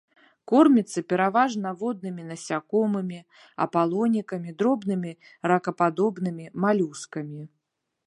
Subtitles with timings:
[0.51, 3.19] Корміцца пераважна воднымі насякомымі,
[3.67, 5.11] апалонікамі, дробнымі
[5.53, 7.43] ракападобнымі, малюскамі.